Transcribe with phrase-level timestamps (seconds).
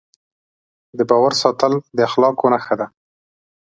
[0.97, 2.87] د باور ساتل د اخلاقو نښه ده.